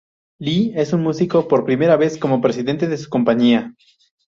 [0.39, 3.75] Lee es un músico por primera vez como presidente de su compañía.